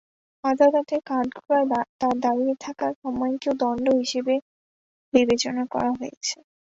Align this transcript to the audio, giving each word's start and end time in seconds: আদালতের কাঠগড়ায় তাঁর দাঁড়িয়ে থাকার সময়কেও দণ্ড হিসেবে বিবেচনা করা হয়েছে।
আদালতের 0.43 1.01
কাঠগড়ায় 1.07 1.67
তাঁর 1.99 2.15
দাঁড়িয়ে 2.23 2.55
থাকার 2.61 2.93
সময়কেও 3.01 3.53
দণ্ড 3.61 3.85
হিসেবে 4.01 4.33
বিবেচনা 5.13 5.63
করা 5.73 5.91
হয়েছে। 5.93 6.35